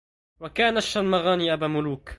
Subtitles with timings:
[0.39, 2.09] وكان الشلمغان أبا ملوك